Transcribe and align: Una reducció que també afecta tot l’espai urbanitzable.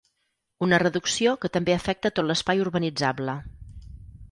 Una 0.67 0.79
reducció 0.83 1.33
que 1.43 1.51
també 1.59 1.75
afecta 1.75 2.13
tot 2.17 2.29
l’espai 2.33 2.65
urbanitzable. 2.65 3.39